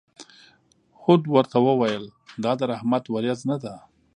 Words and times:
هود 1.01 1.21
ورته 1.35 1.57
وویل: 1.67 2.03
دا 2.43 2.51
د 2.59 2.61
رحمت 2.71 3.03
ورېځ 3.09 3.39
نه 3.49 3.57
ده. 3.63 3.73